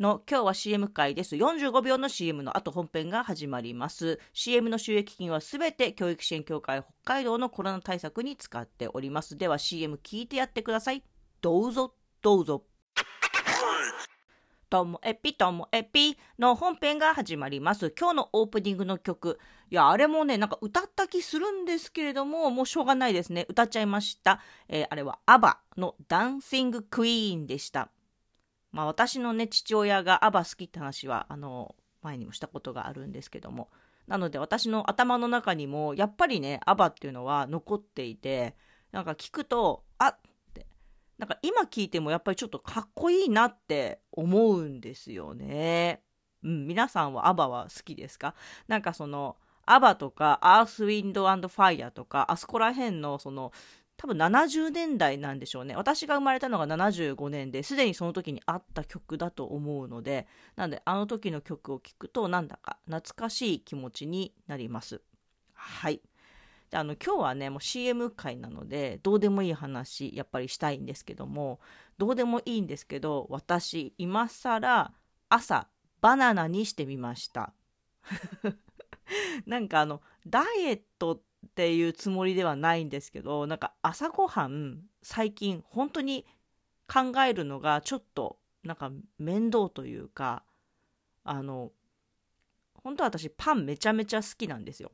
[0.00, 1.36] の今日は CM 回です。
[1.36, 4.18] 45秒の CM の後本編が始まります。
[4.32, 9.36] CM の収益金はすべて教育支援協会北海道のコロナ対策に使っております。
[9.36, 11.04] では CM 聞いてやってください。
[11.42, 11.92] どうぞ
[12.22, 12.64] どうぞ。
[14.70, 17.92] ともえぴともえぴの本編が始まります。
[17.98, 19.38] 今日のオープニングの曲。
[19.70, 23.44] いや、あれもね、なんか歌った気するんですけれども、もうしょうがないですね。
[23.50, 24.40] 歌っちゃいました。
[24.66, 27.90] えーあれはアバのダンシングクイーンでした。
[28.72, 33.70] まあ私のね、父親がアバ好きって話は、あの、前にもしたことがあるんですけども。
[34.06, 38.56] なので私の頭の中にも、やっぱりね、アバっていうのは残っていて、
[38.90, 40.18] なんか聞くと、あっ
[40.54, 40.66] て、
[41.18, 46.02] なんか今聞いてもやっぱりちょっとかっこいいなって思うんですよね。
[46.42, 48.34] うん、皆さんはアバは好きですか？
[48.66, 53.52] なんかその、アバとか、アース、ウィンド、アンド、ファイアとか、あそこら辺のその、
[54.00, 55.76] 多分70年代なんでしょうね。
[55.76, 65.02] 私が生まれたのが75年で、すでにその時にあった曲だと思うので、なんであの時の曲を聴くと、なんだか懐かしい気持ちになります。
[65.52, 66.00] はい。
[66.70, 71.58] であの今日はねもう CM 回なのでどうでもいい話やっぱりしたいんですけども
[71.98, 74.92] どうでもいいんですけど私今更
[75.28, 75.66] 朝
[76.00, 77.52] バナナにしてみました
[79.46, 86.26] なんかあのダイエットってっていうつもりではないんですけどなんか朝ごはん最近本当に
[86.86, 90.44] 考えるのがちょっとなんか面倒というか
[91.24, 91.70] あの
[92.74, 94.90] 本当は私パンめちゃめちゃ好きなんですよ。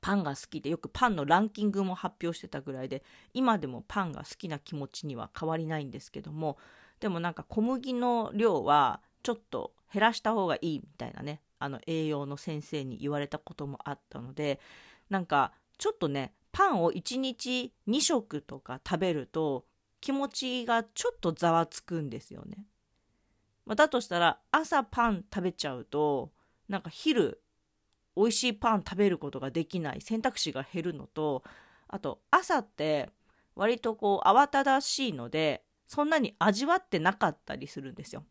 [0.00, 3.02] パンが好きでよくパンのランキングも発表してたぐらいで
[3.34, 6.58] 今でもパンが好きな気持ちには変わりないんですけども
[7.00, 14.60] でもなんか小麦の量はちょっと減らした方がいいみたいなねあの栄養の先生に言われたこともあったので
[15.10, 19.66] なんかちょっとねパンを1日2食とか食べると
[20.00, 22.64] 気持ちがちょっとざわつくんですよね。
[23.66, 26.32] まあだとしたら朝パン食べちゃうと
[26.68, 27.42] なんか昼
[28.16, 31.42] 美味しいパン食べることができない選択肢が減るのと
[31.88, 33.10] あと朝って
[33.54, 38.24] 割とこう慌ただしいのでそんなに味わってなかったりするんですよ。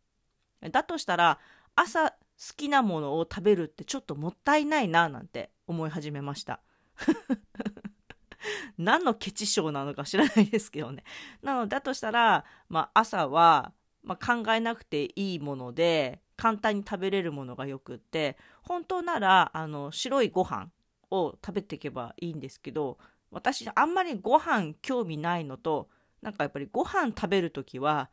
[0.72, 1.40] だとしたら
[1.76, 6.62] 朝好きなものを食べるってちょっともったいないななんて思い始めました。
[8.78, 11.04] 何のケチ症なのか知らないですけどね。
[11.42, 20.70] なのでだとしたら、まあ、朝は、まあ、考えなくていいもので簡単に食べれるものがよくって本当ならあの白いご飯
[21.10, 22.98] を食べていけばいいんですけど
[23.32, 25.90] 私あんまりご飯興味ないのと
[26.22, 28.10] なんかやっぱりご飯食べる時は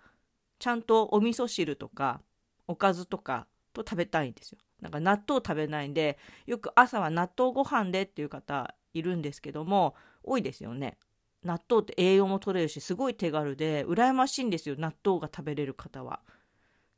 [0.58, 2.20] ちゃんとお味噌汁とか
[2.68, 4.58] おかずとかと食べたいんですよ。
[4.80, 10.98] なんか納豆食べないんでよく朝は納豆ご飯でっていう方いるんですけども多いですよね。
[11.44, 16.20] 納豆って栄養も取れるしすごい手軽で羨ましいんですよ納豆が食べれる方は。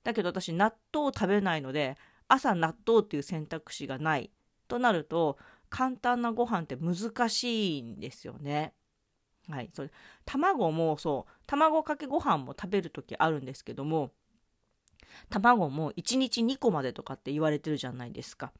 [0.02, 1.96] だけど私納豆を食べないので
[2.28, 4.30] 朝納豆っていう選択肢がない
[4.68, 5.38] となると
[5.70, 8.74] 簡単なご飯って難しいんですよね。
[9.48, 9.90] はい、それ
[10.24, 14.12] 卵もそう卵かけご飯も食べる時あるんですけども
[15.30, 18.52] 卵も1日2個までとかって言われてるじゃないですか。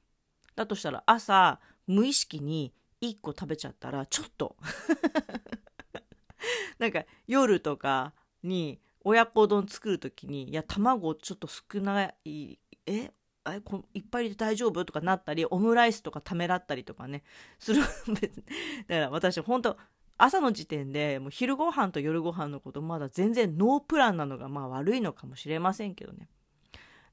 [0.57, 2.73] だとしたら朝無意識に
[3.03, 4.57] 1個食べちゃったらちょっと。
[6.79, 13.13] なんか夜とかに親子丼作る時にいや卵ちょっと少ないえ
[13.47, 17.23] えこいっぱい入れて大丈夫とかなったりオムライスとかためらったりとかね。
[17.59, 17.83] する
[18.21, 18.45] 別に。
[18.89, 19.77] だから私本当
[20.17, 26.29] 朝の時点でもう昼ご飯と夜ご飯のことまだ全然ノープランなのがまあ悪いのかもしれませんけどね。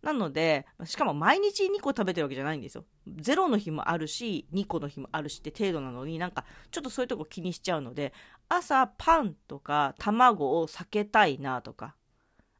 [0.01, 2.85] なのでしかも毎日2個食べてるわけじゃないんですよ。
[3.17, 8.13] ゼロの日もあるし2個の日もあるしって程度なのになんかちょっとそういうとこ気にしちゃうので
[8.49, 11.95] 朝パンとか卵を避けたいなとか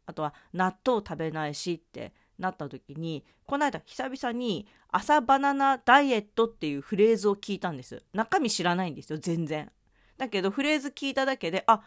[0.05, 8.03] あとは納豆食べないしってなった時にこの間久々に朝バナナダイエットっていうフレーズを聞いたんです。
[8.13, 9.71] 中身知らないんですよ全然。
[10.17, 11.81] だけどフレーズ聞いただけであ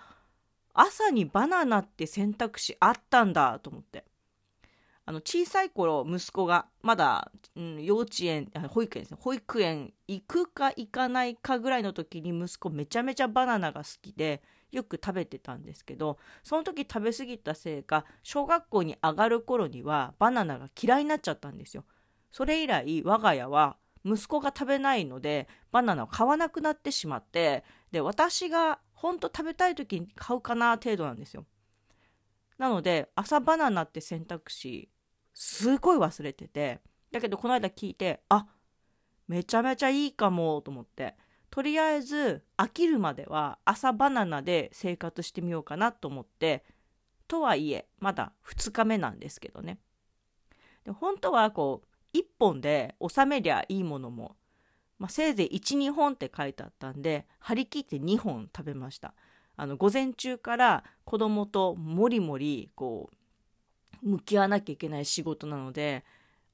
[0.72, 4.04] 朝にバナナって選択肢あったんだと思って。
[5.06, 9.18] あの小さい頃息子がまだ、うん、幼稚園保育園ですね。
[9.20, 14.42] 保育園行くか行かないかぐらいの時に息子めちゃめちゃバナナが好きで
[14.72, 21.84] よく食べてたんですけどその時食べ過ぎたせいか小学校に上がる頃にはバナナが嫌いになっちゃったんですよ。
[22.32, 27.62] それ以来我が家は息子が食べないのでバナナを買わなくなってしまって
[27.92, 31.44] で私が本当食べたい時に買うかな程度なんですよ。
[32.58, 34.88] なので朝バナナって選択肢
[35.34, 36.80] すごい忘れてて。
[37.10, 38.46] だけどこの間聞いてあ
[39.28, 41.16] めちゃめちゃいいかもと思って。
[41.50, 46.64] とりあえず飽きるまでは朝バナナで生活してみようかなと思って。
[47.26, 49.78] とはいえまだ2日目なんですけどね。
[50.84, 51.82] で本当はこ
[52.12, 54.36] う1本で収めりゃいいものも、
[54.98, 59.14] まあ、せいぜい12本って書いてあったんで張り切って2本食べました。
[59.56, 63.16] あの午前中から子供ともりもりこう
[64.02, 66.04] 向き合わなきゃいけない仕事なので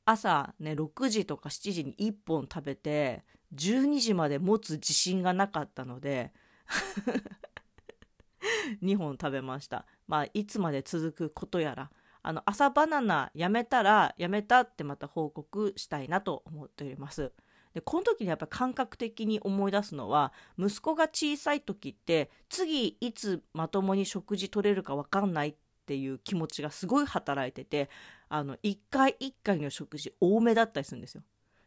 [0.05, 3.23] 朝ね6時とか7時に1本食べて
[3.55, 6.33] 12時まで持つ自信がなかったので
[8.83, 9.87] 2本食べました。
[10.07, 11.91] まあいつまで続くことやら。
[12.23, 17.33] あの朝バナナやめたらやめたってまた報告したいなと思っております。
[17.73, 25.55] でこの時にやっぱ感覚的に思い出すのは息子が小さい時って次いつまともに食事取れるか分かんないっ
[25.91, 27.91] ていう気持ちがすごい働いてて
[28.29, 31.23] あの1回1回の食事多めだったりするんですよ。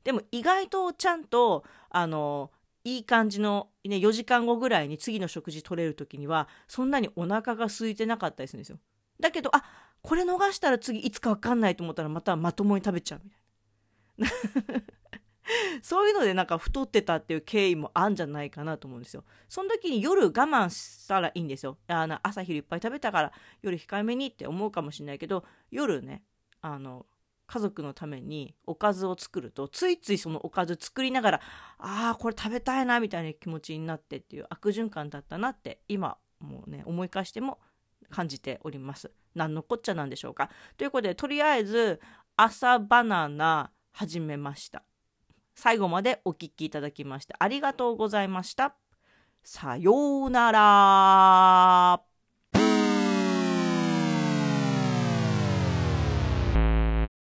[0.06, 2.50] でも意外とちゃんとあの
[2.86, 8.80] いい感じの、ね、4時間後ぐらいに次の食事取れる時にはそんなにお腹が空いてなかったりするんですよ。
[9.20, 9.62] だけどあ
[10.02, 14.84] これ逃したら次いつか分かんないと思ったらまたまともに食べちゃうみたいな。
[15.82, 19.24] そういうのでなんか太ってたっていう経緯もあんじゃないかなと思うんですよ。
[19.50, 21.78] その時に夜我慢したらいいんですよ。
[21.88, 26.24] あの朝昼いっぱい食べたから夜控えめにって思うかもしれないけど夜ね
[26.62, 27.06] あの
[27.46, 31.42] 家族のためにおかずを作るとついついそのおかず作りながら
[31.78, 37.60] ああこれ食べたいなみたいな気持ちになってっていう悪循環だったなって今もうね思い返しても
[38.10, 39.12] 感じております。
[39.36, 40.50] 何のこっちゃなんでしょうか。
[40.78, 42.00] ということでとりあえず
[42.38, 44.84] 朝バナナ始めました。
[45.56, 48.76] 最後までお聴きいただきましてありがとうございました。
[49.44, 52.13] さようなら。